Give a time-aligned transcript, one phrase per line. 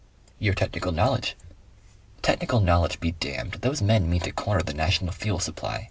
[0.39, 1.35] "Your technical knowledge"
[2.23, 3.59] "Technical knowledge be damned!
[3.61, 5.79] Those men mean to corner the national fuel supply.